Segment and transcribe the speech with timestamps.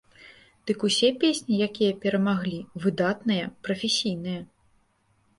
[0.69, 4.41] Дык усе песні, якія перамагалі, выдатныя, прафесійныя.